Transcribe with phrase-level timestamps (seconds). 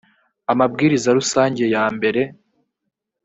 [0.51, 2.21] amabwiriza rusange yambere